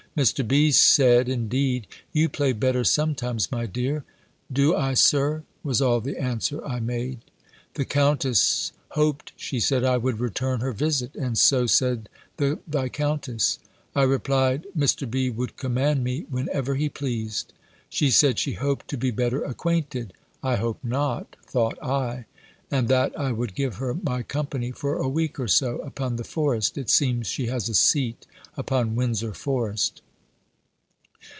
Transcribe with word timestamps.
Mr. 0.17 0.45
B. 0.45 0.69
said, 0.73 1.29
indeed 1.29 1.87
"You 2.11 2.27
play 2.27 2.51
better 2.51 2.83
sometimes, 2.83 3.49
my 3.49 3.65
dear." 3.65 4.03
"Do 4.51 4.75
I, 4.75 4.93
Sir?" 4.93 5.43
was 5.63 5.81
all 5.81 6.01
the 6.01 6.17
answer 6.19 6.61
I 6.65 6.81
made. 6.81 7.19
The 7.75 7.85
Countess 7.85 8.73
hoped, 8.89 9.31
she 9.37 9.61
said, 9.61 9.85
I 9.85 9.95
would 9.95 10.19
return 10.19 10.59
her 10.59 10.73
visit; 10.73 11.15
and 11.15 11.37
so 11.37 11.65
said 11.65 12.09
the 12.35 12.59
Viscountess. 12.67 13.57
I 13.95 14.03
replied, 14.03 14.67
Mr. 14.77 15.09
B. 15.09 15.29
would 15.29 15.55
command 15.55 16.03
me 16.03 16.25
whenever 16.29 16.75
he 16.75 16.89
pleased. 16.89 17.53
She 17.87 18.11
said, 18.11 18.37
she 18.37 18.55
hoped 18.55 18.89
to 18.89 18.97
be 18.97 19.11
better 19.11 19.41
acquainted 19.45 20.11
("I 20.43 20.57
hope 20.57 20.79
not," 20.83 21.37
thought 21.45 21.81
I) 21.81 22.25
and 22.73 22.87
that 22.87 23.17
I 23.19 23.33
would 23.33 23.53
give 23.53 23.75
her 23.75 23.93
my 23.93 24.23
company, 24.23 24.71
for 24.71 24.95
a 24.97 25.07
week 25.09 25.39
or 25.41 25.49
so, 25.49 25.79
upon 25.79 26.15
the 26.15 26.23
Forest: 26.23 26.77
it 26.77 26.89
seems 26.89 27.27
she 27.27 27.47
has 27.47 27.67
a 27.67 27.73
seat 27.73 28.25
upon 28.55 28.95
Windsor 28.95 29.33
Forest. 29.33 30.01